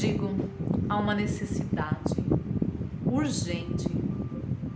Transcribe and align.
Digo, 0.00 0.30
há 0.88 0.96
uma 0.96 1.12
necessidade 1.12 2.14
urgente 3.04 3.88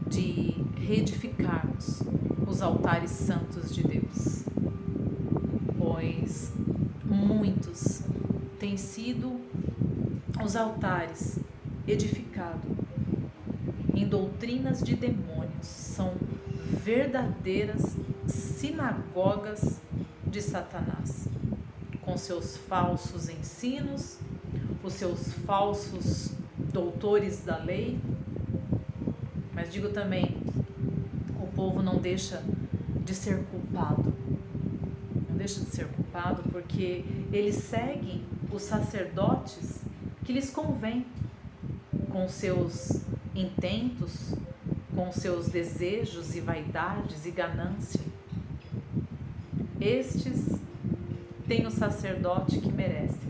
de 0.08 0.52
reedificarmos 0.76 2.02
os 2.44 2.60
altares 2.60 3.12
santos 3.12 3.72
de 3.72 3.84
Deus, 3.84 4.44
pois 5.78 6.52
muitos 7.04 8.02
têm 8.58 8.76
sido 8.76 9.40
os 10.44 10.56
altares 10.56 11.38
edificados 11.86 12.72
em 13.94 14.08
doutrinas 14.08 14.82
de 14.82 14.96
demônios, 14.96 15.66
são 15.68 16.14
verdadeiras 16.82 17.96
sinagogas 18.26 19.80
de 20.26 20.42
Satanás, 20.42 21.28
com 22.00 22.16
seus 22.16 22.56
falsos 22.56 23.28
ensinos, 23.28 24.18
os 24.82 24.94
seus 24.94 25.32
falsos 25.44 26.32
doutores 26.72 27.44
da 27.44 27.58
lei. 27.58 27.98
Mas 29.52 29.72
digo 29.72 29.90
também, 29.90 30.36
o 31.40 31.46
povo 31.54 31.82
não 31.82 31.98
deixa 31.98 32.42
de 33.04 33.14
ser 33.14 33.44
culpado. 33.44 34.12
Não 35.28 35.36
deixa 35.36 35.60
de 35.60 35.66
ser 35.66 35.86
culpado 35.88 36.42
porque 36.50 37.04
eles 37.32 37.56
seguem 37.56 38.24
os 38.50 38.62
sacerdotes 38.62 39.80
que 40.24 40.32
lhes 40.32 40.50
convém 40.50 41.06
com 42.10 42.28
seus 42.28 43.02
intentos, 43.34 44.34
com 44.94 45.10
seus 45.10 45.48
desejos 45.48 46.34
e 46.36 46.40
vaidades 46.40 47.24
e 47.24 47.30
ganância. 47.30 48.00
Estes 49.80 50.60
têm 51.48 51.66
o 51.66 51.70
sacerdote 51.70 52.60
que 52.60 52.70
merecem. 52.70 53.21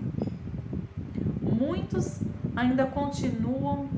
Muitos 1.65 2.19
ainda 2.57 2.85
continuam 2.87 3.89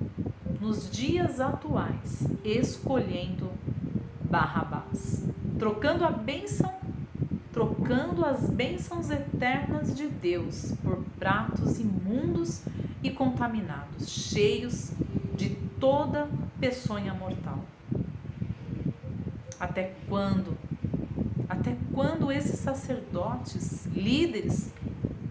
nos 0.61 0.91
dias 0.91 1.41
atuais 1.41 2.29
escolhendo 2.45 3.51
Barrabás, 4.21 5.27
trocando 5.59 6.05
a 6.05 6.11
bênção, 6.11 6.75
trocando 7.55 8.23
as 8.23 8.51
bênçãos 8.51 9.09
eternas 9.09 9.97
de 9.97 10.09
Deus 10.09 10.75
por 10.83 11.03
pratos 11.19 11.81
imundos 11.81 12.67
e 13.03 13.09
contaminados, 13.09 14.11
cheios 14.11 14.93
de 15.35 15.57
toda 15.81 16.29
peçonha 16.61 17.15
mortal. 17.15 17.65
Até 19.59 19.95
quando? 20.07 20.55
Até 21.49 21.75
quando 21.95 22.31
esses 22.31 22.61
sacerdotes, 22.61 23.87
líderes, 23.87 24.71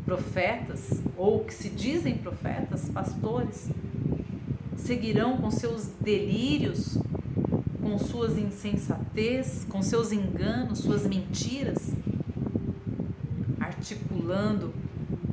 profetas 0.05 1.01
ou 1.17 1.43
que 1.43 1.53
se 1.53 1.69
dizem 1.69 2.17
profetas, 2.17 2.89
pastores, 2.89 3.69
seguirão 4.75 5.37
com 5.37 5.49
seus 5.49 5.87
delírios, 6.01 6.97
com 7.81 7.97
suas 7.97 8.37
insensatez, 8.37 9.65
com 9.69 9.81
seus 9.81 10.11
enganos, 10.11 10.79
suas 10.79 11.05
mentiras, 11.05 11.93
articulando 13.59 14.73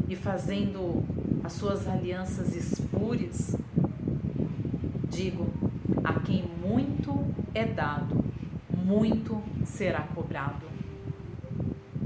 e 0.09 0.15
fazendo 0.15 1.05
as 1.43 1.53
suas 1.53 1.89
alianças 1.89 2.55
espúrias? 2.55 3.57
Digo, 5.09 5.48
a 6.05 6.21
quem 6.21 6.45
muito 6.63 7.25
é 7.55 7.65
dado, 7.65 8.25
muito 8.73 9.43
será 9.65 10.03
cobrado. 10.03 10.67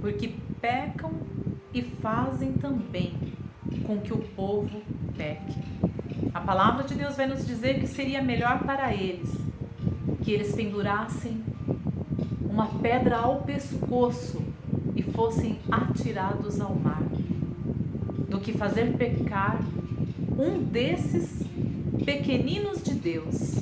Porque 0.00 0.34
pecam 0.60 1.12
e 1.74 1.82
fazem 1.82 2.52
também 2.52 3.14
com 3.84 3.98
que 3.98 4.12
o 4.12 4.18
povo 4.18 4.80
peque. 5.16 5.58
A 6.32 6.40
palavra 6.40 6.84
de 6.84 6.94
Deus 6.94 7.16
vai 7.16 7.26
nos 7.26 7.46
dizer 7.46 7.80
que 7.80 7.86
seria 7.86 8.22
melhor 8.22 8.60
para 8.60 8.94
eles 8.94 9.44
que 10.24 10.32
eles 10.32 10.54
pendurassem 10.54 11.44
uma 12.40 12.66
pedra 12.78 13.18
ao 13.18 13.42
pescoço 13.42 14.42
e 14.96 15.02
fossem 15.02 15.58
atirados 15.70 16.60
ao 16.62 16.74
mar, 16.74 17.02
do 18.30 18.40
que 18.40 18.52
fazer 18.52 18.96
pecar 18.96 19.60
um 20.38 20.62
desses 20.62 21.42
pequeninos 22.06 22.82
de 22.82 22.94
Deus, 22.94 23.56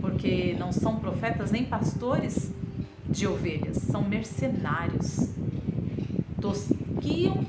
porque 0.00 0.54
não 0.56 0.70
são 0.70 0.96
profetas 0.96 1.50
nem 1.50 1.64
pastores 1.64 2.52
de 3.08 3.26
ovelhas, 3.26 3.78
são 3.78 4.02
mercenários. 4.02 5.30
Tosquiam 6.40 7.44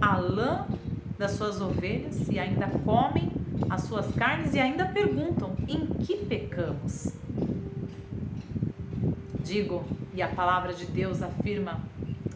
a 0.00 0.16
lã 0.16 0.66
das 1.18 1.32
suas 1.32 1.60
ovelhas 1.60 2.28
e 2.28 2.38
ainda 2.38 2.68
comem 2.84 3.32
as 3.68 3.82
suas 3.82 4.14
carnes 4.14 4.54
e 4.54 4.60
ainda 4.60 4.86
perguntam: 4.86 5.56
em 5.66 5.86
que 5.86 6.16
pecamos? 6.16 7.12
Digo, 9.42 9.84
e 10.14 10.22
a 10.22 10.28
palavra 10.28 10.72
de 10.72 10.86
Deus 10.86 11.22
afirma: 11.22 11.80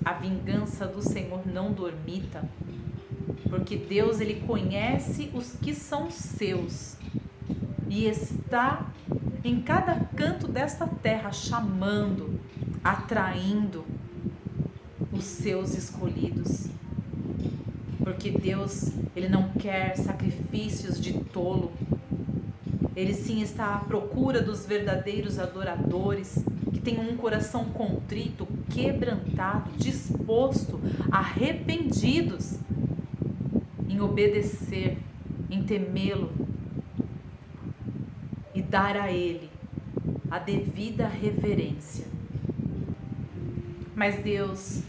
a 0.04 0.12
vingança 0.12 0.86
do 0.86 1.02
Senhor 1.02 1.46
não 1.46 1.72
dormita, 1.72 2.42
porque 3.48 3.76
Deus 3.76 4.20
ele 4.20 4.40
conhece 4.46 5.30
os 5.34 5.52
que 5.52 5.74
são 5.74 6.10
seus 6.10 6.96
e 7.88 8.06
está 8.06 8.86
em 9.44 9.60
cada 9.60 9.94
canto 10.16 10.48
desta 10.48 10.86
terra 10.86 11.30
chamando, 11.30 12.40
atraindo 12.82 13.84
os 15.22 15.28
seus 15.28 15.74
escolhidos. 15.76 16.66
Porque 18.02 18.32
Deus, 18.32 18.90
ele 19.14 19.28
não 19.28 19.50
quer 19.50 19.96
sacrifícios 19.96 21.00
de 21.00 21.12
tolo. 21.12 21.72
Ele 22.96 23.14
sim 23.14 23.40
está 23.40 23.76
à 23.76 23.78
procura 23.78 24.42
dos 24.42 24.66
verdadeiros 24.66 25.38
adoradores 25.38 26.44
que 26.72 26.80
tenham 26.80 27.08
um 27.08 27.16
coração 27.16 27.66
contrito, 27.66 28.46
quebrantado, 28.68 29.70
disposto, 29.76 30.80
arrependidos 31.10 32.58
em 33.88 34.00
obedecer, 34.00 34.98
em 35.48 35.62
temê-lo 35.62 36.32
e 38.52 38.60
dar 38.60 38.96
a 38.96 39.12
Ele 39.12 39.48
a 40.28 40.38
devida 40.38 41.06
reverência. 41.06 42.06
Mas 43.94 44.16
Deus, 44.22 44.82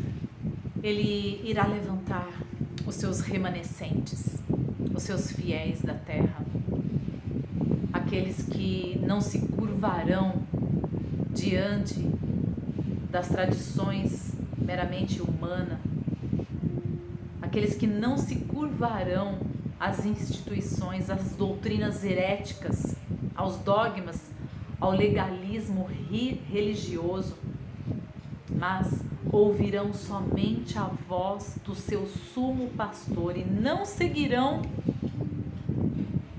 Ele 0.84 1.42
irá 1.44 1.66
levantar 1.66 2.30
os 2.86 2.96
seus 2.96 3.22
remanescentes, 3.22 4.38
os 4.94 5.02
seus 5.02 5.32
fiéis 5.32 5.82
da 5.82 5.94
terra, 5.94 6.46
aqueles 7.92 8.44
que 8.44 9.00
não 9.02 9.22
se 9.22 9.40
curvarão 9.48 10.44
diante 11.34 11.96
das 13.10 13.30
tradições 13.30 14.34
meramente 14.58 15.22
humanas 15.22 15.80
aqueles 17.54 17.76
que 17.76 17.86
não 17.86 18.18
se 18.18 18.38
curvarão 18.38 19.38
às 19.80 20.08
instituições, 20.08 21.12
às 21.12 21.36
doutrinas 21.36 22.04
heréticas, 22.04 22.96
aos 23.36 23.58
dogmas, 23.58 24.32
ao 24.82 24.90
legalismo 24.90 25.88
religioso, 26.52 27.38
mas 28.50 29.06
ouvirão 29.34 29.94
somente 29.94 30.78
a 30.78 30.86
voz 31.08 31.58
do 31.66 31.76
seu 31.76 32.06
sumo 32.08 32.70
pastor 32.70 33.36
e 33.36 33.44
não 33.44 33.84
seguirão 33.84 34.62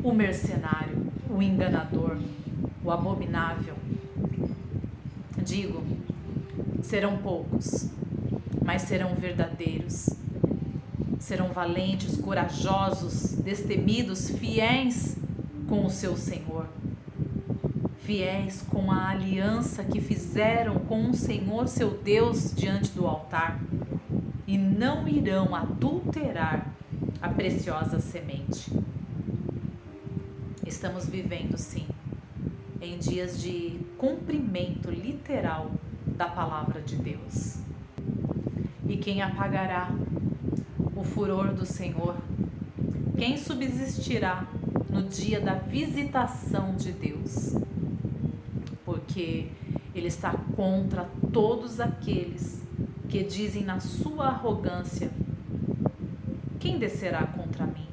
o 0.02 0.12
mercenário, 0.12 1.12
o 1.28 1.42
enganador, 1.42 2.18
o 2.82 2.90
abominável. 2.90 3.74
Digo, 5.44 5.82
serão 6.82 7.18
poucos, 7.18 7.90
mas 8.64 8.82
serão 8.82 9.14
verdadeiros 9.14 10.14
serão 11.24 11.48
valentes, 11.48 12.18
corajosos, 12.18 13.32
destemidos, 13.36 14.28
fiéis 14.28 15.16
com 15.66 15.86
o 15.86 15.90
seu 15.90 16.16
Senhor, 16.18 16.68
fiéis 18.04 18.60
com 18.60 18.92
a 18.92 19.08
aliança 19.08 19.82
que 19.82 19.98
fizeram 19.98 20.78
com 20.80 21.08
o 21.08 21.14
Senhor 21.14 21.66
seu 21.66 21.90
Deus 21.90 22.54
diante 22.54 22.90
do 22.90 23.06
altar, 23.06 23.58
e 24.46 24.58
não 24.58 25.08
irão 25.08 25.54
adulterar 25.54 26.66
a 27.20 27.28
preciosa 27.30 28.00
semente. 28.00 28.70
Estamos 30.66 31.08
vivendo, 31.08 31.56
sim, 31.56 31.86
em 32.80 32.98
dias 32.98 33.40
de 33.40 33.80
cumprimento 33.96 34.90
literal 34.90 35.70
da 36.06 36.26
palavra 36.26 36.82
de 36.82 36.96
Deus. 36.96 37.56
E 38.86 38.98
quem 38.98 39.22
apagará 39.22 39.90
o 40.94 41.02
furor 41.02 41.54
do 41.54 41.64
Senhor? 41.64 42.16
Quem 43.16 43.38
subsistirá 43.38 44.46
no 44.90 45.04
dia 45.04 45.40
da 45.40 45.54
visitação 45.54 46.76
de 46.76 46.92
Deus? 46.92 47.54
Porque 48.84 49.48
Ele 49.94 50.08
está 50.08 50.32
contra 50.56 51.08
todos 51.32 51.80
aqueles 51.80 52.62
que 53.08 53.22
dizem 53.22 53.64
na 53.64 53.80
sua 53.80 54.26
arrogância: 54.26 55.10
Quem 56.58 56.78
descerá 56.78 57.26
contra 57.26 57.66
mim? 57.66 57.84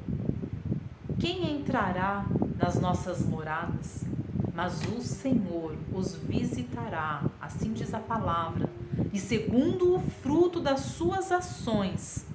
quem 1.22 1.54
entrará 1.54 2.26
nas 2.58 2.80
nossas 2.80 3.24
moradas? 3.24 4.04
Mas 4.52 4.82
o 4.88 5.00
Senhor 5.00 5.76
os 5.94 6.16
visitará, 6.16 7.22
assim 7.40 7.72
diz 7.72 7.94
a 7.94 8.00
palavra, 8.00 8.68
e 9.12 9.20
segundo 9.20 9.94
o 9.94 10.00
fruto 10.00 10.58
das 10.58 10.80
suas 10.80 11.30
ações, 11.30 12.26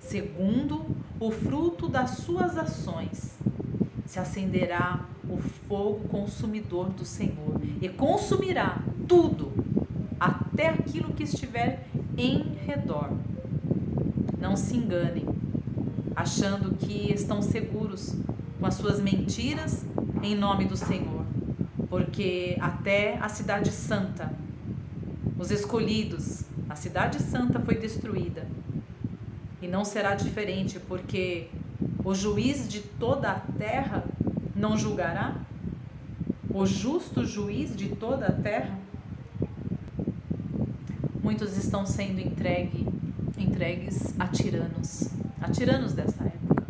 segundo 0.00 0.86
o 1.20 1.30
fruto 1.30 1.86
das 1.86 2.12
suas 2.12 2.56
ações, 2.56 3.36
se 4.06 4.18
acenderá 4.18 5.04
o 5.28 5.38
fogo 5.38 6.08
consumidor 6.08 6.90
do 6.90 7.04
Senhor 7.04 7.60
e 7.80 7.88
consumirá 7.88 8.82
tudo, 9.08 9.52
até 10.18 10.68
aquilo 10.68 11.12
que 11.12 11.22
estiver 11.22 11.86
em 12.16 12.54
redor. 12.66 13.10
Não 14.38 14.56
se 14.56 14.76
enganem, 14.76 15.26
achando 16.14 16.76
que 16.76 17.12
estão 17.12 17.42
seguros 17.42 18.14
com 18.58 18.66
as 18.66 18.74
suas 18.74 19.00
mentiras 19.00 19.84
em 20.22 20.34
nome 20.34 20.64
do 20.64 20.76
Senhor, 20.76 21.24
porque 21.88 22.56
até 22.60 23.18
a 23.18 23.28
cidade 23.28 23.70
santa, 23.70 24.32
os 25.38 25.50
escolhidos, 25.50 26.44
a 26.68 26.76
cidade 26.76 27.20
santa 27.20 27.60
foi 27.60 27.74
destruída. 27.74 28.46
E 29.60 29.68
não 29.68 29.84
será 29.84 30.14
diferente, 30.14 30.78
porque 30.78 31.48
o 32.04 32.14
juiz 32.14 32.68
de 32.68 32.80
toda 32.80 33.30
a 33.30 33.34
terra 33.34 34.04
não 34.64 34.78
julgará? 34.78 35.36
O 36.48 36.64
justo 36.64 37.26
juiz 37.26 37.76
de 37.76 37.90
toda 37.90 38.28
a 38.28 38.32
terra? 38.32 38.78
Muitos 41.22 41.58
estão 41.58 41.84
sendo 41.84 42.18
entregue, 42.18 42.86
entregues 43.36 44.18
a 44.18 44.26
tiranos, 44.26 45.10
a 45.42 45.50
tiranos 45.50 45.92
dessa 45.92 46.24
época. 46.24 46.64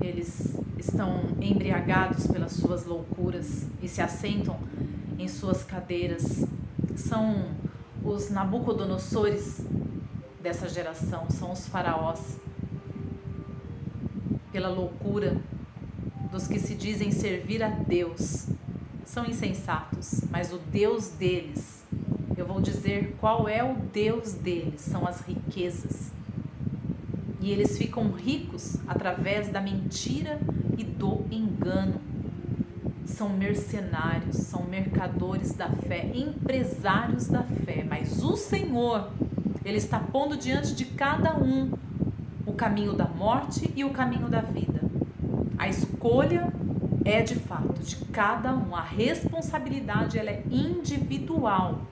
Eles 0.00 0.56
estão 0.78 1.24
embriagados 1.42 2.26
pelas 2.26 2.52
suas 2.52 2.86
loucuras 2.86 3.66
e 3.82 3.88
se 3.88 4.00
assentam 4.00 4.58
em 5.18 5.28
suas 5.28 5.62
cadeiras. 5.62 6.46
São 6.96 7.50
os 8.02 8.30
Nabucodonosores 8.30 9.62
dessa 10.42 10.70
geração, 10.70 11.28
são 11.28 11.52
os 11.52 11.68
faraós. 11.68 12.40
Pela 14.50 14.70
loucura 14.70 15.38
dos 16.30 16.46
que 16.46 16.58
se 16.58 16.74
dizem 16.74 17.10
servir 17.10 17.62
a 17.62 17.68
Deus, 17.68 18.46
são 19.04 19.26
insensatos, 19.26 20.22
mas 20.30 20.52
o 20.52 20.58
Deus 20.58 21.08
deles, 21.08 21.84
eu 22.36 22.46
vou 22.46 22.60
dizer 22.60 23.16
qual 23.20 23.48
é 23.48 23.62
o 23.64 23.74
Deus 23.74 24.34
deles, 24.34 24.80
são 24.80 25.06
as 25.06 25.20
riquezas. 25.22 26.12
E 27.40 27.50
eles 27.50 27.76
ficam 27.76 28.12
ricos 28.12 28.76
através 28.86 29.48
da 29.48 29.60
mentira 29.60 30.38
e 30.78 30.84
do 30.84 31.24
engano. 31.30 32.00
São 33.04 33.30
mercenários, 33.30 34.36
são 34.36 34.62
mercadores 34.62 35.54
da 35.54 35.68
fé, 35.68 36.10
empresários 36.14 37.26
da 37.26 37.42
fé, 37.42 37.84
mas 37.88 38.22
o 38.22 38.36
Senhor, 38.36 39.10
Ele 39.64 39.78
está 39.78 39.98
pondo 39.98 40.36
diante 40.36 40.74
de 40.74 40.84
cada 40.84 41.36
um 41.36 41.72
o 42.46 42.52
caminho 42.52 42.92
da 42.92 43.06
morte 43.06 43.70
e 43.74 43.84
o 43.84 43.90
caminho 43.90 44.28
da 44.28 44.40
vida. 44.40 44.79
A 45.60 45.68
escolha 45.68 46.50
é 47.04 47.20
de 47.20 47.34
fato 47.34 47.82
de 47.82 47.96
cada 48.06 48.50
um, 48.56 48.74
a 48.74 48.80
responsabilidade 48.80 50.18
ela 50.18 50.30
é 50.30 50.42
individual. 50.50 51.82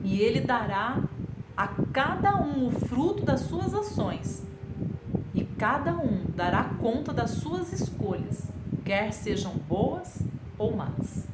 E 0.00 0.20
ele 0.20 0.40
dará 0.40 1.02
a 1.56 1.66
cada 1.66 2.36
um 2.36 2.68
o 2.68 2.70
fruto 2.70 3.24
das 3.24 3.40
suas 3.40 3.74
ações. 3.74 4.46
E 5.34 5.42
cada 5.42 5.92
um 5.98 6.22
dará 6.36 6.62
conta 6.80 7.12
das 7.12 7.32
suas 7.32 7.72
escolhas, 7.72 8.46
quer 8.84 9.12
sejam 9.12 9.54
boas 9.68 10.22
ou 10.56 10.76
más. 10.76 11.26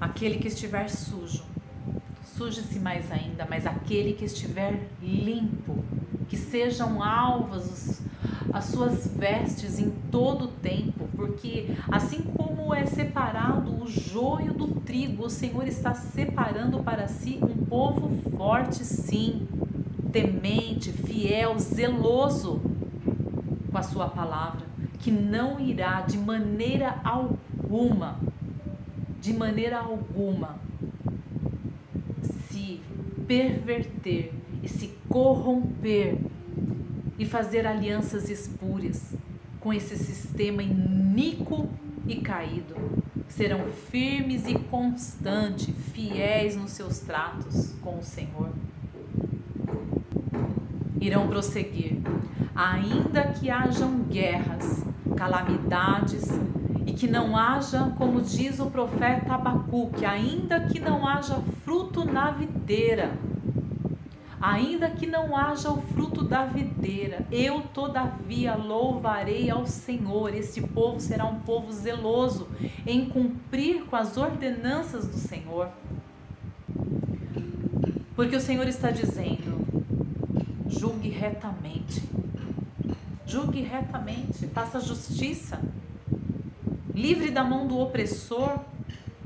Aquele 0.00 0.38
que 0.38 0.48
estiver 0.48 0.88
sujo, 0.88 1.44
suje-se 2.24 2.78
mais 2.78 3.12
ainda, 3.12 3.46
mas 3.50 3.66
aquele 3.66 4.14
que 4.14 4.24
estiver 4.24 4.88
limpo, 5.02 5.84
que 6.26 6.38
sejam 6.38 7.02
alvas 7.02 7.70
os 7.70 8.05
as 8.56 8.64
suas 8.64 9.06
vestes 9.06 9.78
em 9.78 9.90
todo 10.10 10.46
o 10.46 10.48
tempo, 10.48 11.06
porque 11.14 11.76
assim 11.92 12.22
como 12.22 12.74
é 12.74 12.86
separado 12.86 13.82
o 13.82 13.86
joio 13.86 14.54
do 14.54 14.68
trigo, 14.80 15.26
o 15.26 15.30
Senhor 15.30 15.68
está 15.68 15.92
separando 15.92 16.82
para 16.82 17.06
si 17.06 17.38
um 17.42 17.66
povo 17.66 18.08
forte, 18.34 18.82
sim, 18.82 19.46
temente, 20.10 20.90
fiel, 20.90 21.58
zeloso 21.58 22.62
com 23.70 23.76
a 23.76 23.82
sua 23.82 24.08
palavra, 24.08 24.64
que 25.00 25.10
não 25.10 25.60
irá 25.60 26.00
de 26.00 26.16
maneira 26.16 26.98
alguma, 27.04 28.18
de 29.20 29.34
maneira 29.34 29.80
alguma, 29.80 30.56
se 32.48 32.80
perverter 33.26 34.32
e 34.62 34.68
se 34.68 34.96
corromper 35.10 36.16
e 37.18 37.24
fazer 37.24 37.66
alianças 37.66 38.28
espúrias 38.28 39.14
com 39.60 39.72
esse 39.72 39.96
sistema 39.96 40.62
iníquo 40.62 41.68
e 42.06 42.16
caído. 42.16 42.74
Serão 43.28 43.66
firmes 43.90 44.46
e 44.46 44.54
constantes, 44.54 45.74
fiéis 45.92 46.56
nos 46.56 46.72
seus 46.72 47.00
tratos 47.00 47.74
com 47.80 47.98
o 47.98 48.02
Senhor. 48.02 48.50
Irão 51.00 51.26
prosseguir, 51.28 51.98
ainda 52.54 53.24
que 53.32 53.50
hajam 53.50 54.02
guerras, 54.04 54.84
calamidades 55.16 56.24
e 56.86 56.92
que 56.92 57.08
não 57.08 57.36
haja, 57.36 57.92
como 57.98 58.22
diz 58.22 58.60
o 58.60 58.66
profeta 58.70 59.34
Abacuque, 59.34 60.04
ainda 60.04 60.60
que 60.60 60.78
não 60.78 61.06
haja 61.06 61.42
fruto 61.64 62.04
na 62.04 62.30
videira 62.30 63.12
ainda 64.40 64.90
que 64.90 65.06
não 65.06 65.36
haja 65.36 65.70
o 65.70 65.80
fruto 65.80 66.22
da 66.22 66.44
videira, 66.44 67.26
eu 67.30 67.62
todavia 67.72 68.54
louvarei 68.54 69.50
ao 69.50 69.66
Senhor. 69.66 70.34
Este 70.34 70.60
povo 70.60 71.00
será 71.00 71.24
um 71.24 71.40
povo 71.40 71.72
zeloso 71.72 72.48
em 72.86 73.08
cumprir 73.08 73.84
com 73.84 73.96
as 73.96 74.16
ordenanças 74.16 75.06
do 75.06 75.16
Senhor. 75.16 75.68
Porque 78.14 78.36
o 78.36 78.40
Senhor 78.40 78.66
está 78.66 78.90
dizendo: 78.90 79.66
julgue 80.68 81.08
retamente, 81.08 82.02
julgue 83.26 83.60
retamente, 83.60 84.46
faça 84.48 84.80
justiça, 84.80 85.60
livre 86.94 87.30
da 87.30 87.44
mão 87.44 87.66
do 87.66 87.78
opressor, 87.78 88.58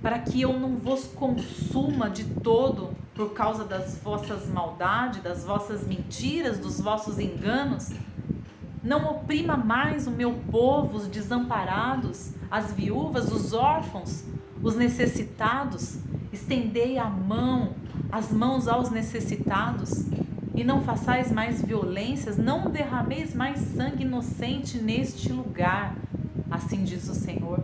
para 0.02 0.18
que 0.18 0.40
eu 0.40 0.58
não 0.58 0.76
vos 0.76 1.04
consuma 1.04 2.08
de 2.08 2.24
todo 2.24 2.99
por 3.20 3.34
causa 3.34 3.64
das 3.64 3.98
vossas 4.02 4.48
maldades, 4.48 5.22
das 5.22 5.44
vossas 5.44 5.86
mentiras, 5.86 6.58
dos 6.58 6.80
vossos 6.80 7.18
enganos. 7.18 7.90
Não 8.82 9.10
oprima 9.10 9.58
mais 9.58 10.06
o 10.06 10.10
meu 10.10 10.32
povo, 10.50 10.96
os 10.96 11.06
desamparados, 11.06 12.32
as 12.50 12.72
viúvas, 12.72 13.30
os 13.30 13.52
órfãos, 13.52 14.24
os 14.62 14.74
necessitados. 14.74 15.98
Estendei 16.32 16.96
a 16.96 17.10
mão, 17.10 17.74
as 18.10 18.32
mãos 18.32 18.66
aos 18.66 18.88
necessitados, 18.88 20.06
e 20.54 20.64
não 20.64 20.80
façais 20.80 21.30
mais 21.30 21.60
violências, 21.60 22.38
não 22.38 22.70
derrameis 22.70 23.34
mais 23.34 23.58
sangue 23.58 24.02
inocente 24.02 24.78
neste 24.78 25.30
lugar. 25.30 25.94
Assim 26.50 26.84
diz 26.84 27.06
o 27.06 27.14
Senhor. 27.14 27.62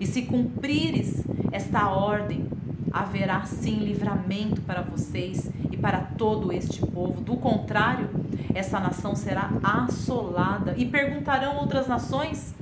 E 0.00 0.06
se 0.06 0.22
cumprires 0.22 1.22
esta 1.52 1.90
ordem, 1.90 2.48
haverá 2.90 3.42
sim 3.44 3.78
livramento 3.78 4.60
para 4.62 4.82
vocês 4.82 5.50
e 5.70 5.76
para 5.76 6.00
todo 6.00 6.52
este 6.52 6.80
povo. 6.80 7.20
Do 7.20 7.36
contrário, 7.36 8.10
essa 8.54 8.80
nação 8.80 9.14
será 9.14 9.50
assolada. 9.62 10.74
E 10.76 10.84
perguntarão 10.86 11.56
outras 11.58 11.86
nações: 11.86 12.54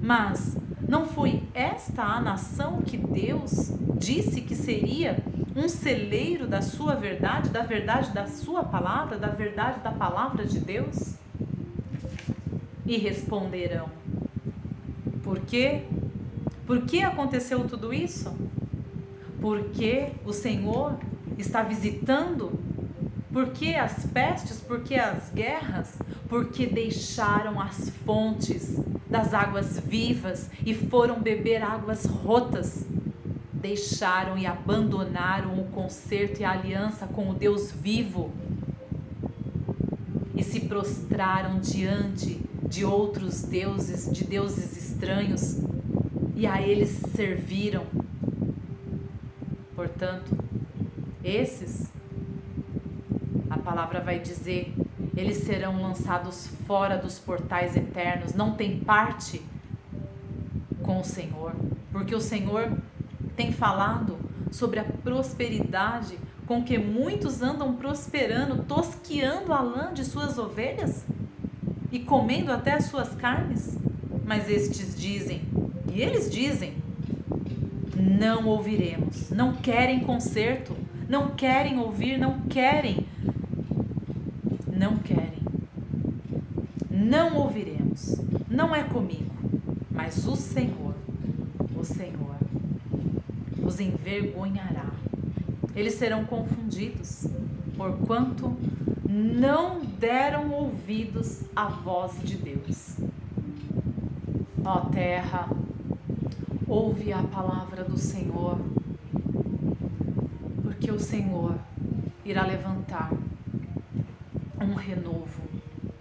Mas 0.00 0.56
não 0.88 1.06
foi 1.06 1.42
esta 1.52 2.02
a 2.02 2.20
nação 2.20 2.80
que 2.82 2.96
Deus 2.96 3.72
disse 3.98 4.40
que 4.40 4.54
seria 4.54 5.18
um 5.54 5.68
celeiro 5.68 6.46
da 6.46 6.60
sua 6.60 6.94
verdade, 6.94 7.48
da 7.48 7.62
verdade 7.62 8.12
da 8.12 8.26
sua 8.26 8.62
palavra, 8.62 9.18
da 9.18 9.28
verdade 9.28 9.80
da 9.80 9.90
palavra 9.90 10.44
de 10.44 10.60
Deus? 10.60 11.14
E 12.84 12.96
responderão: 12.96 13.88
Por 15.24 15.40
quê? 15.40 15.82
Por 16.66 16.82
que 16.82 17.02
aconteceu 17.02 17.66
tudo 17.66 17.92
isso? 17.92 18.45
Porque 19.46 20.08
o 20.24 20.32
Senhor 20.32 20.98
está 21.38 21.62
visitando? 21.62 22.50
Porque 23.32 23.76
as 23.76 24.04
pestes? 24.04 24.60
Porque 24.60 24.96
as 24.96 25.30
guerras? 25.32 26.00
Porque 26.28 26.66
deixaram 26.66 27.60
as 27.60 27.90
fontes 28.04 28.76
das 29.08 29.32
águas 29.32 29.78
vivas 29.78 30.50
e 30.64 30.74
foram 30.74 31.20
beber 31.20 31.62
águas 31.62 32.06
rotas. 32.06 32.84
Deixaram 33.52 34.36
e 34.36 34.46
abandonaram 34.46 35.60
o 35.60 35.66
concerto 35.66 36.40
e 36.40 36.44
a 36.44 36.50
aliança 36.50 37.06
com 37.06 37.30
o 37.30 37.32
Deus 37.32 37.70
vivo. 37.70 38.32
E 40.34 40.42
se 40.42 40.56
se 40.56 40.60
prostraram 40.62 41.60
diante 41.60 42.40
de 42.68 42.84
outros 42.84 43.42
deuses, 43.42 44.10
de 44.10 44.24
deuses 44.24 44.76
estranhos, 44.76 45.60
e 46.34 46.48
a 46.48 46.60
eles 46.60 47.00
serviram. 47.14 47.84
Portanto, 49.76 50.34
esses, 51.22 51.92
a 53.50 53.58
palavra 53.58 54.00
vai 54.00 54.18
dizer, 54.18 54.74
eles 55.14 55.38
serão 55.38 55.82
lançados 55.82 56.46
fora 56.66 56.96
dos 56.96 57.18
portais 57.18 57.76
eternos, 57.76 58.32
não 58.32 58.54
tem 58.54 58.80
parte 58.80 59.42
com 60.82 61.00
o 61.00 61.04
Senhor, 61.04 61.52
porque 61.92 62.14
o 62.14 62.20
Senhor 62.20 62.72
tem 63.36 63.52
falado 63.52 64.18
sobre 64.50 64.80
a 64.80 64.84
prosperidade 64.84 66.18
com 66.46 66.62
que 66.62 66.78
muitos 66.78 67.42
andam 67.42 67.74
prosperando, 67.74 68.62
tosquiando 68.64 69.52
a 69.52 69.60
lã 69.60 69.92
de 69.92 70.04
suas 70.04 70.38
ovelhas 70.38 71.04
e 71.92 71.98
comendo 71.98 72.50
até 72.50 72.72
as 72.72 72.86
suas 72.86 73.14
carnes? 73.14 73.76
Mas 74.24 74.48
estes 74.48 74.98
dizem, 74.98 75.42
e 75.92 76.00
eles 76.00 76.30
dizem, 76.30 76.76
não 77.98 78.46
ouviremos, 78.46 79.30
não 79.30 79.54
querem 79.54 80.00
conserto, 80.00 80.76
não 81.08 81.30
querem 81.30 81.78
ouvir, 81.78 82.18
não 82.18 82.40
querem, 82.40 83.06
não 84.70 84.98
querem, 84.98 85.42
não 86.90 87.36
ouviremos, 87.38 88.20
não 88.48 88.74
é 88.74 88.82
comigo, 88.84 89.32
mas 89.90 90.26
o 90.26 90.36
Senhor, 90.36 90.94
o 91.74 91.84
Senhor, 91.84 92.36
os 93.62 93.80
envergonhará. 93.80 94.90
Eles 95.74 95.94
serão 95.94 96.24
confundidos, 96.24 97.26
porquanto 97.76 98.56
não 99.08 99.80
deram 99.98 100.50
ouvidos 100.52 101.42
à 101.54 101.66
voz 101.66 102.20
de 102.22 102.36
Deus. 102.36 102.96
Ó 104.64 104.80
terra, 104.86 105.48
ouve 106.68 107.12
a 107.12 107.22
palavra 107.22 107.84
do 107.84 107.96
Senhor, 107.96 108.58
porque 110.62 110.90
o 110.90 110.98
Senhor 110.98 111.56
irá 112.24 112.44
levantar 112.44 113.12
um 114.60 114.74
renovo. 114.74 115.42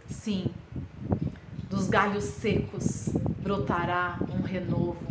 Sim, 0.08 0.46
dos 1.70 1.88
galhos 1.88 2.24
secos 2.24 3.10
brotará 3.42 4.18
um 4.34 4.42
renovo 4.42 5.06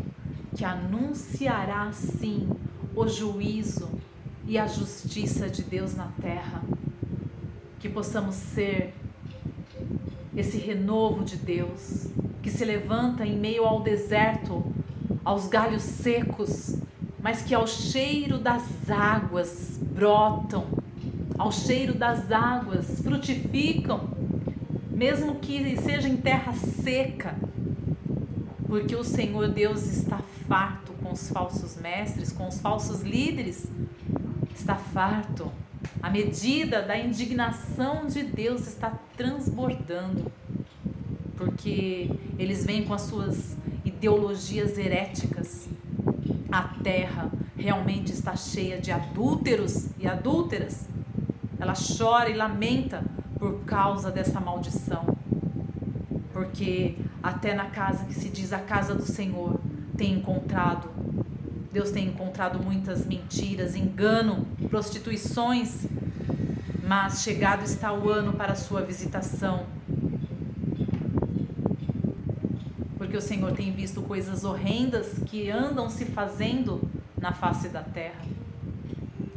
que 0.56 0.64
anunciará 0.64 1.92
sim 1.92 2.48
o 2.94 3.06
juízo 3.06 3.88
e 4.46 4.58
a 4.58 4.66
justiça 4.66 5.48
de 5.48 5.62
Deus 5.62 5.94
na 5.94 6.08
terra. 6.20 6.62
Que 7.78 7.88
possamos 7.88 8.34
ser 8.34 8.94
esse 10.36 10.58
renovo 10.58 11.24
de 11.24 11.36
Deus 11.36 12.08
que 12.42 12.50
se 12.50 12.64
levanta 12.64 13.24
em 13.24 13.38
meio 13.38 13.64
ao 13.64 13.82
deserto, 13.82 14.73
aos 15.24 15.46
galhos 15.48 15.82
secos, 15.82 16.76
mas 17.20 17.42
que 17.42 17.54
ao 17.54 17.66
cheiro 17.66 18.38
das 18.38 18.90
águas 18.90 19.80
brotam, 19.80 20.66
ao 21.38 21.50
cheiro 21.50 21.94
das 21.94 22.30
águas 22.30 23.00
frutificam, 23.00 24.10
mesmo 24.90 25.36
que 25.36 25.76
seja 25.78 26.08
em 26.08 26.16
terra 26.16 26.52
seca, 26.52 27.34
porque 28.66 28.94
o 28.94 29.02
Senhor 29.02 29.48
Deus 29.48 29.86
está 29.86 30.18
farto 30.46 30.92
com 31.02 31.12
os 31.12 31.30
falsos 31.30 31.76
mestres, 31.80 32.32
com 32.32 32.46
os 32.46 32.60
falsos 32.60 33.02
líderes 33.02 33.66
está 34.54 34.76
farto. 34.76 35.50
A 36.02 36.10
medida 36.10 36.82
da 36.82 36.98
indignação 36.98 38.06
de 38.06 38.22
Deus 38.22 38.66
está 38.66 38.98
transbordando, 39.16 40.30
porque 41.36 42.10
eles 42.38 42.64
vêm 42.64 42.84
com 42.84 42.94
as 42.94 43.02
suas 43.02 43.56
ideologias 44.04 44.76
heréticas. 44.76 45.66
A 46.52 46.62
terra 46.82 47.30
realmente 47.56 48.12
está 48.12 48.36
cheia 48.36 48.78
de 48.78 48.92
adúlteros 48.92 49.88
e 49.98 50.06
adúlteras. 50.06 50.86
Ela 51.58 51.72
chora 51.72 52.28
e 52.28 52.34
lamenta 52.34 53.02
por 53.38 53.60
causa 53.64 54.10
dessa 54.10 54.38
maldição. 54.38 55.06
Porque 56.34 56.96
até 57.22 57.54
na 57.54 57.66
casa 57.66 58.04
que 58.04 58.12
se 58.12 58.28
diz 58.28 58.52
a 58.52 58.58
casa 58.58 58.94
do 58.94 59.06
Senhor 59.06 59.58
tem 59.96 60.12
encontrado 60.12 60.92
Deus 61.72 61.90
tem 61.90 62.06
encontrado 62.06 62.62
muitas 62.62 63.04
mentiras, 63.04 63.74
engano, 63.74 64.46
prostituições, 64.70 65.88
mas 66.86 67.24
chegado 67.24 67.64
está 67.64 67.92
o 67.92 68.08
ano 68.08 68.34
para 68.34 68.52
a 68.52 68.54
sua 68.54 68.80
visitação. 68.80 69.66
Porque 73.04 73.18
o 73.18 73.20
Senhor 73.20 73.52
tem 73.52 73.70
visto 73.70 74.00
coisas 74.00 74.44
horrendas 74.44 75.18
que 75.26 75.50
andam 75.50 75.90
se 75.90 76.06
fazendo 76.06 76.80
na 77.20 77.34
face 77.34 77.68
da 77.68 77.82
terra. 77.82 78.24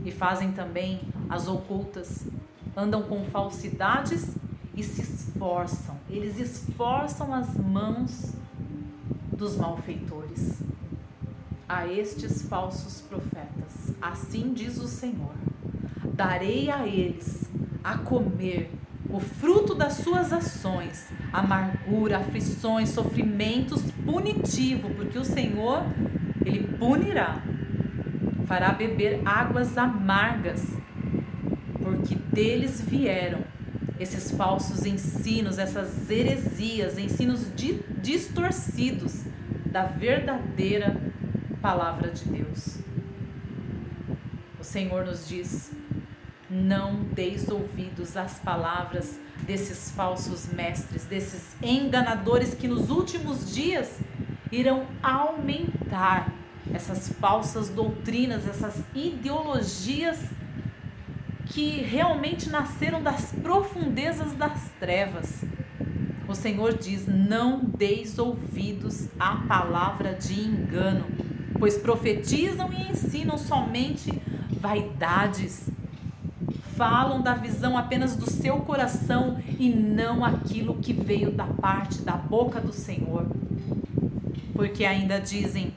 E 0.05 0.09
fazem 0.09 0.53
também 0.53 1.01
as 1.27 1.49
ocultas, 1.49 2.25
andam 2.77 3.03
com 3.03 3.25
falsidades 3.25 4.37
e 4.73 4.81
se 4.81 5.01
esforçam. 5.01 5.97
Eles 6.09 6.39
esforçam 6.39 7.33
as 7.33 7.53
mãos 7.57 8.31
dos 9.33 9.57
malfeitores 9.57 10.61
a 11.67 11.85
estes 11.85 12.43
falsos 12.43 13.01
profetas: 13.01 13.93
Assim 14.01 14.53
diz 14.53 14.77
o 14.77 14.87
Senhor: 14.87 15.35
darei 16.13 16.71
a 16.71 16.87
eles 16.87 17.43
a 17.83 17.97
comer 17.97 18.71
o 19.09 19.19
fruto 19.19 19.73
das 19.73 19.93
suas 19.93 20.33
ações, 20.33 21.07
amargura, 21.31 22.17
aflições, 22.17 22.89
sofrimentos 22.89 23.81
punitivo, 24.05 24.89
porque 24.95 25.17
o 25.17 25.23
Senhor 25.23 25.83
ele 26.45 26.67
punirá, 26.77 27.41
fará 28.45 28.71
beber 28.71 29.21
águas 29.25 29.77
amargas, 29.77 30.65
porque 31.81 32.15
deles 32.15 32.81
vieram 32.81 33.39
esses 33.99 34.31
falsos 34.31 34.85
ensinos, 34.85 35.57
essas 35.57 36.09
heresias, 36.09 36.97
ensinos 36.97 37.47
distorcidos 38.01 39.23
da 39.65 39.83
verdadeira 39.83 40.95
palavra 41.61 42.11
de 42.11 42.25
Deus. 42.25 42.79
O 44.59 44.63
Senhor 44.63 45.05
nos 45.05 45.27
diz: 45.27 45.71
não 46.57 47.03
deis 47.03 47.47
ouvidos 47.49 48.17
às 48.17 48.39
palavras 48.39 49.19
desses 49.43 49.91
falsos 49.91 50.51
mestres, 50.51 51.05
desses 51.05 51.55
enganadores 51.61 52.53
que 52.53 52.67
nos 52.67 52.89
últimos 52.89 53.53
dias 53.53 53.99
irão 54.51 54.87
aumentar 55.01 56.33
essas 56.73 57.09
falsas 57.13 57.69
doutrinas, 57.69 58.47
essas 58.47 58.83
ideologias 58.93 60.19
que 61.45 61.81
realmente 61.81 62.49
nasceram 62.49 63.01
das 63.01 63.31
profundezas 63.31 64.33
das 64.33 64.69
trevas. 64.79 65.43
O 66.27 66.35
Senhor 66.35 66.77
diz: 66.77 67.07
não 67.07 67.63
deis 67.63 68.19
ouvidos 68.19 69.07
à 69.19 69.37
palavra 69.47 70.13
de 70.13 70.41
engano 70.41 71.05
pois 71.59 71.77
profetizam 71.77 72.71
e 72.71 72.91
ensinam 72.91 73.37
somente 73.37 74.11
vaidades. 74.49 75.69
Falam 76.77 77.23
da 77.23 77.33
visão 77.33 77.75
apenas 77.75 78.15
do 78.15 78.29
seu 78.29 78.57
coração 78.57 79.39
e 79.57 79.67
não 79.67 80.23
aquilo 80.23 80.75
que 80.75 80.93
veio 80.93 81.31
da 81.31 81.47
parte 81.47 82.03
da 82.03 82.13
boca 82.13 82.61
do 82.61 82.71
Senhor. 82.71 83.25
Porque 84.53 84.85
ainda 84.85 85.19
dizem 85.19 85.73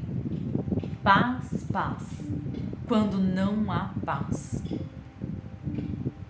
paz, 1.03 1.67
paz, 1.73 2.03
quando 2.87 3.19
não 3.19 3.73
há 3.73 3.95
paz. 4.05 4.63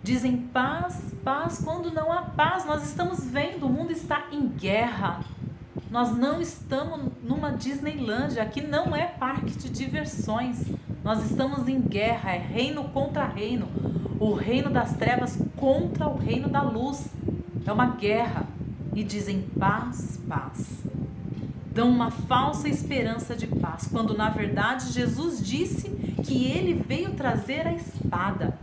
Dizem 0.05 0.37
paz, 0.37 1.17
paz, 1.25 1.61
quando 1.65 1.93
não 1.93 2.13
há 2.13 2.23
paz. 2.23 2.65
Nós 2.65 2.85
estamos 2.85 3.25
vendo, 3.25 3.67
o 3.67 3.69
mundo 3.69 3.91
está 3.91 4.29
em 4.31 4.47
guerra. 4.47 5.19
Nós 5.91 6.17
não 6.17 6.41
estamos 6.41 7.11
numa 7.25 7.51
Disneyland, 7.51 8.39
aqui 8.39 8.61
não 8.61 8.95
é 8.95 9.07
parque 9.07 9.51
de 9.51 9.69
diversões. 9.69 10.65
Nós 11.03 11.29
estamos 11.29 11.67
em 11.67 11.81
guerra, 11.81 12.37
é 12.37 12.39
reino 12.39 12.85
contra 12.91 13.25
reino. 13.25 13.67
O 14.21 14.35
reino 14.35 14.71
das 14.71 14.97
trevas 14.97 15.37
contra 15.57 16.07
o 16.07 16.17
reino 16.17 16.49
da 16.49 16.63
luz. 16.63 17.09
É 17.67 17.73
uma 17.73 17.87
guerra. 17.87 18.47
E 18.95 19.03
dizem 19.03 19.43
paz, 19.59 20.21
paz. 20.29 20.85
Dão 21.73 21.89
uma 21.89 22.11
falsa 22.11 22.69
esperança 22.69 23.35
de 23.35 23.47
paz, 23.47 23.89
quando 23.91 24.17
na 24.17 24.29
verdade 24.29 24.93
Jesus 24.93 25.45
disse 25.45 25.89
que 26.25 26.47
ele 26.47 26.75
veio 26.75 27.15
trazer 27.15 27.67
a 27.67 27.73
espada. 27.73 28.59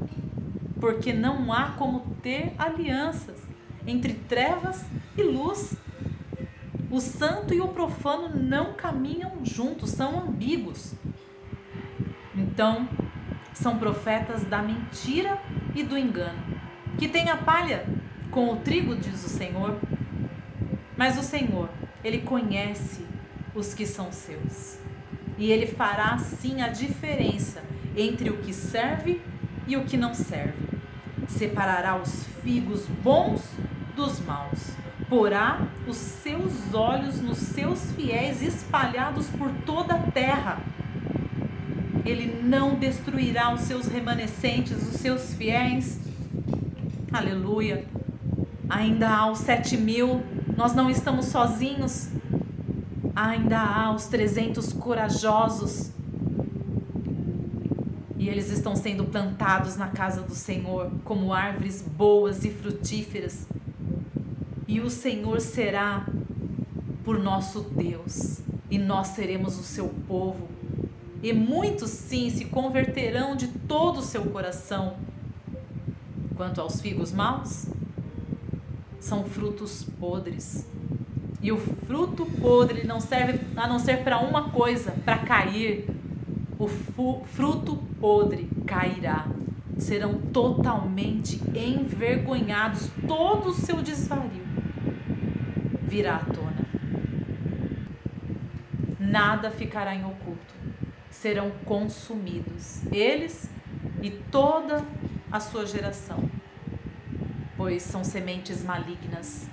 Porque 0.80 1.12
não 1.12 1.52
há 1.52 1.72
como 1.72 2.02
ter 2.22 2.54
alianças 2.58 3.42
entre 3.86 4.14
trevas 4.14 4.86
e 5.18 5.24
luz 5.24 5.76
o 6.90 7.02
santo 7.02 7.54
e 7.54 7.60
o 7.60 7.68
profano 7.68 8.30
não 8.34 8.74
caminham 8.74 9.44
juntos, 9.44 9.90
são 9.92 10.20
ambíguos. 10.22 10.94
Então, 12.34 12.88
são 13.58 13.78
profetas 13.78 14.44
da 14.44 14.62
mentira 14.62 15.38
e 15.74 15.84
do 15.84 15.98
engano, 15.98 16.40
que 16.98 17.08
têm 17.08 17.30
a 17.30 17.38
palha 17.38 17.86
com 18.30 18.54
o 18.54 18.58
trigo, 18.58 18.96
diz 18.96 19.26
o 19.26 19.30
Senhor. 19.30 19.78
Mas 20.96 21.18
o 21.18 21.24
Senhor, 21.24 21.70
Ele 22.04 22.20
conhece 22.20 23.06
os 23.56 23.74
que 23.74 23.86
são 23.86 24.12
seus. 24.12 24.78
E 25.38 25.52
Ele 25.52 25.66
fará 25.66 26.18
sim 26.20 26.62
a 26.62 26.68
diferença 26.68 27.64
entre 27.96 28.30
o 28.30 28.38
que 28.38 28.54
serve 28.54 29.22
e 29.68 29.76
o 29.76 29.84
que 29.86 29.98
não 29.98 30.14
serve. 30.14 30.78
Separará 31.28 31.96
os 31.96 32.26
figos 32.44 32.86
bons 33.04 33.44
dos 33.96 34.20
maus. 34.20 34.72
Porá 35.10 35.68
os 35.88 35.98
seus 35.98 36.74
olhos 36.74 37.20
nos 37.22 37.38
seus 37.38 37.92
fiéis 37.94 38.42
espalhados 38.42 39.28
por 39.30 39.50
toda 39.66 39.96
a 39.96 40.12
terra. 40.12 40.60
Ele 42.08 42.42
não 42.42 42.76
destruirá 42.76 43.54
os 43.54 43.62
seus 43.62 43.88
remanescentes, 43.88 44.78
os 44.78 45.00
seus 45.00 45.34
fiéis. 45.34 46.00
Aleluia. 47.12 47.86
Ainda 48.70 49.10
há 49.10 49.32
os 49.32 49.40
sete 49.40 49.78
mil, 49.78 50.24
nós 50.56 50.74
não 50.74 50.90
estamos 50.90 51.26
sozinhos. 51.26 52.10
Ainda 53.16 53.60
há 53.60 53.94
os 53.94 54.06
trezentos 54.06 54.72
corajosos 54.72 55.92
e 58.18 58.30
eles 58.30 58.50
estão 58.50 58.76
sendo 58.76 59.06
plantados 59.06 59.78
na 59.78 59.88
casa 59.88 60.22
do 60.22 60.34
Senhor 60.34 60.92
como 61.06 61.32
árvores 61.32 61.82
boas 61.82 62.44
e 62.44 62.50
frutíferas. 62.50 63.48
E 64.68 64.82
o 64.82 64.90
Senhor 64.90 65.40
será 65.40 66.06
por 67.06 67.20
nosso 67.20 67.62
Deus, 67.62 68.42
e 68.70 68.78
nós 68.78 69.08
seremos 69.08 69.58
o 69.58 69.64
seu 69.64 69.88
povo. 70.08 70.57
E 71.22 71.34
muitos 71.34 71.90
sim 71.90 72.30
se 72.30 72.46
converterão 72.46 73.36
de 73.36 73.48
todo 73.48 74.00
o 74.00 74.04
seu 74.04 74.26
coração. 74.26 74.96
Quanto 76.36 76.62
aos 76.62 76.80
figos 76.82 77.12
maus, 77.12 77.68
são 79.00 79.24
frutos 79.26 79.84
podres. 80.00 80.70
E 81.42 81.52
o 81.52 81.58
fruto 81.58 82.26
podre 82.26 82.86
não 82.86 83.00
serve 83.00 83.40
a 83.56 83.68
não 83.68 83.80
ser 83.80 84.04
para 84.04 84.20
uma 84.20 84.50
coisa, 84.50 84.92
para 85.06 85.20
cair 85.20 85.88
o 86.60 86.68
fruto 86.68 87.78
podre 88.00 88.50
cairá. 88.66 89.28
Serão 89.78 90.16
totalmente 90.34 91.40
envergonhados, 91.56 92.90
todo 93.08 93.50
o 93.50 93.54
seu 93.54 93.82
desvario 93.82 94.48
virá 95.88 96.18
à 96.18 96.20
tona. 96.20 96.68
Nada 99.00 99.50
ficará 99.50 99.96
em 99.96 100.04
oculto, 100.04 100.54
serão 101.22 101.52
consumidos, 101.66 102.86
eles 102.92 103.50
e 104.02 104.12
toda 104.12 104.86
a 105.32 105.40
sua 105.40 105.66
geração, 105.66 106.30
pois 107.56 107.82
são 107.82 108.04
sementes 108.04 108.64
malignas, 108.64 109.48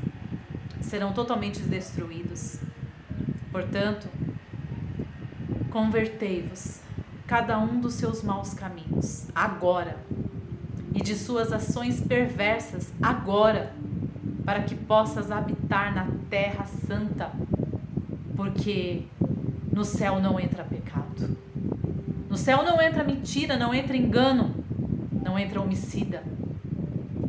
serão 0.82 1.12
totalmente 1.12 1.60
destruídos. 1.60 2.60
Portanto, 3.50 4.08
convertei-vos 5.70 6.80
cada 7.26 7.58
um 7.58 7.80
dos 7.80 7.94
seus 7.94 8.22
maus 8.22 8.52
caminhos, 8.52 9.26
agora, 9.34 9.96
e 10.94 11.00
de 11.00 11.16
suas 11.16 11.50
ações 11.50 12.00
perversas, 12.00 12.92
agora, 13.02 13.74
para 14.44 14.62
que 14.64 14.74
possas 14.74 15.30
habitar 15.30 15.94
na 15.94 16.06
terra 16.28 16.66
santa, 16.66 17.32
porque 18.36 19.04
no 19.72 19.84
céu 19.84 20.20
não 20.20 20.38
entra 20.38 20.62
pecado. 20.62 21.43
No 22.34 22.38
céu 22.38 22.64
não 22.64 22.82
entra 22.82 23.04
mentira, 23.04 23.56
não 23.56 23.72
entra 23.72 23.96
engano, 23.96 24.52
não 25.22 25.38
entra 25.38 25.60
homicida. 25.60 26.20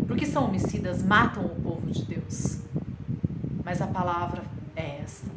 Porque 0.07 0.25
são 0.25 0.45
homicidas, 0.45 1.03
matam 1.03 1.45
o 1.45 1.49
povo 1.61 1.91
de 1.91 2.03
Deus. 2.05 2.63
Mas 3.63 3.83
a 3.83 3.85
palavra 3.85 4.41
é 4.75 5.01
esta 5.03 5.29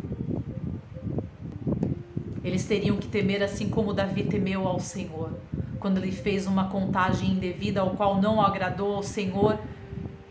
eles 2.43 2.65
teriam 2.65 2.97
que 2.97 3.09
temer 3.09 3.43
assim 3.43 3.69
como 3.69 3.93
Davi 3.93 4.23
temeu 4.23 4.67
ao 4.67 4.81
Senhor, 4.81 5.39
quando 5.79 5.99
ele 5.99 6.13
fez 6.13 6.47
uma 6.47 6.71
contagem 6.71 7.33
indevida 7.33 7.83
ao 7.83 7.91
qual 7.91 8.23
não 8.23 8.41
agradou 8.41 8.97
ao 8.97 9.03
Senhor. 9.03 9.59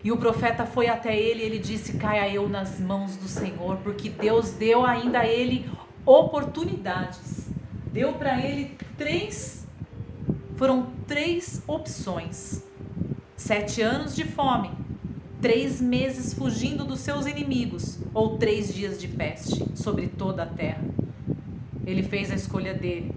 E 0.04 0.12
o 0.12 0.18
profeta 0.18 0.66
foi 0.66 0.88
até 0.88 1.16
ele 1.16 1.44
e 1.44 1.46
ele 1.46 1.60
disse: 1.60 2.00
Caia 2.00 2.28
eu 2.28 2.50
nas 2.50 2.80
mãos 2.80 3.16
do 3.18 3.28
Senhor, 3.28 3.78
porque 3.84 4.10
Deus 4.10 4.50
deu 4.54 4.84
ainda 4.84 5.20
a 5.20 5.28
ele 5.28 5.70
oportunidades. 6.04 7.47
Deu 7.98 8.14
para 8.14 8.40
ele 8.40 8.78
três, 8.96 9.66
foram 10.56 10.86
três 11.08 11.64
opções: 11.66 12.64
sete 13.36 13.82
anos 13.82 14.16
de 14.16 14.24
fome, 14.24 14.70
três 15.42 15.82
meses 15.82 16.32
fugindo 16.32 16.86
dos 16.86 17.00
seus 17.00 17.26
inimigos, 17.26 17.98
ou 18.14 18.38
três 18.38 18.72
dias 18.72 19.02
de 19.02 19.08
peste 19.08 19.66
sobre 19.76 20.06
toda 20.06 20.44
a 20.44 20.46
terra. 20.46 20.84
Ele 21.88 22.04
fez 22.04 22.30
a 22.30 22.36
escolha 22.36 22.72
dele. 22.72 23.16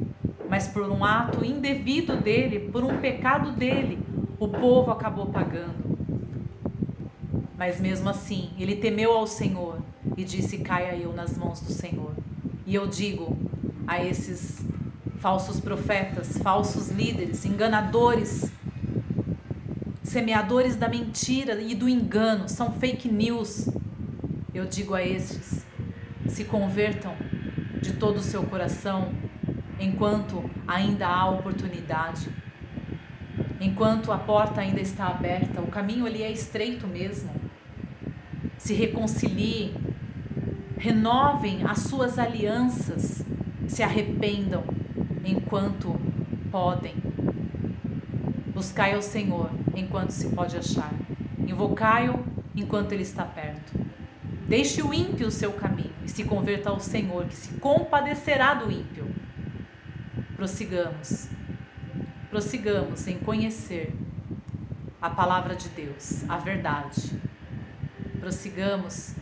Mas 0.48 0.66
por 0.66 0.90
um 0.90 1.04
ato 1.04 1.44
indevido 1.44 2.16
dele, 2.16 2.70
por 2.70 2.82
um 2.82 3.02
pecado 3.02 3.52
dele, 3.52 3.98
o 4.38 4.48
povo 4.48 4.90
acabou 4.90 5.26
pagando. 5.26 5.94
Mas 7.54 7.78
mesmo 7.78 8.08
assim, 8.08 8.48
ele 8.58 8.76
temeu 8.76 9.12
ao 9.12 9.26
Senhor 9.26 9.82
e 10.16 10.24
disse: 10.24 10.56
Caia 10.60 10.96
eu 10.96 11.12
nas 11.12 11.36
mãos 11.36 11.60
do 11.60 11.70
Senhor. 11.70 12.14
E 12.66 12.74
eu 12.74 12.86
digo 12.86 13.36
a 13.86 14.02
esses 14.02 14.69
falsos 15.20 15.60
profetas, 15.60 16.38
falsos 16.38 16.88
líderes, 16.88 17.44
enganadores, 17.44 18.50
semeadores 20.02 20.76
da 20.76 20.88
mentira 20.88 21.60
e 21.60 21.74
do 21.74 21.88
engano, 21.88 22.48
são 22.48 22.72
fake 22.72 23.08
news. 23.08 23.68
Eu 24.54 24.64
digo 24.64 24.94
a 24.94 25.04
estes: 25.04 25.64
se 26.26 26.44
convertam 26.44 27.14
de 27.80 27.92
todo 27.92 28.16
o 28.16 28.22
seu 28.22 28.42
coração, 28.44 29.12
enquanto 29.78 30.50
ainda 30.66 31.06
há 31.06 31.30
oportunidade. 31.30 32.28
Enquanto 33.60 34.10
a 34.10 34.16
porta 34.16 34.62
ainda 34.62 34.80
está 34.80 35.08
aberta, 35.08 35.60
o 35.60 35.66
caminho 35.66 36.06
ali 36.06 36.22
é 36.22 36.32
estreito 36.32 36.86
mesmo. 36.86 37.30
Se 38.56 38.72
reconciliem, 38.72 39.74
renovem 40.78 41.62
as 41.64 41.80
suas 41.80 42.18
alianças, 42.18 43.22
se 43.68 43.82
arrependam 43.82 44.64
enquanto 45.30 45.94
podem. 46.50 46.94
Buscai 48.52 48.94
ao 48.94 49.02
Senhor 49.02 49.50
enquanto 49.74 50.10
se 50.10 50.28
pode 50.30 50.56
achar. 50.56 50.92
Invocai-o 51.38 52.24
enquanto 52.54 52.92
ele 52.92 53.02
está 53.02 53.24
perto. 53.24 53.78
Deixe 54.46 54.82
o 54.82 54.92
ímpio 54.92 55.28
o 55.28 55.30
seu 55.30 55.52
caminho 55.52 55.92
e 56.04 56.08
se 56.08 56.24
converta 56.24 56.70
ao 56.70 56.80
Senhor, 56.80 57.24
que 57.26 57.36
se 57.36 57.54
compadecerá 57.54 58.54
do 58.54 58.70
ímpio. 58.70 59.06
Prossigamos. 60.34 61.28
Prossigamos 62.28 63.06
em 63.06 63.18
conhecer 63.18 63.94
a 65.00 65.08
palavra 65.08 65.54
de 65.54 65.68
Deus, 65.68 66.28
a 66.28 66.36
verdade. 66.36 67.20
Prossigamos. 68.18 69.19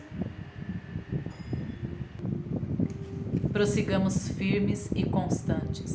Prossigamos 3.59 4.29
firmes 4.29 4.89
e 4.95 5.03
constantes, 5.03 5.93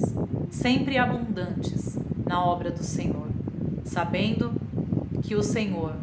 sempre 0.50 0.98
abundantes 0.98 1.98
na 2.26 2.44
obra 2.44 2.70
do 2.70 2.82
Senhor, 2.84 3.26
sabendo 3.86 4.52
que 5.22 5.34
o 5.34 5.42
Senhor 5.42 5.96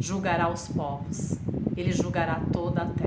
julgará 0.00 0.50
os 0.50 0.68
povos 0.68 1.36
ele 1.76 1.92
julgará 1.92 2.40
toda 2.50 2.80
a 2.80 2.86
terra. 2.86 3.05